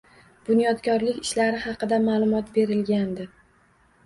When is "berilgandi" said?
2.57-3.29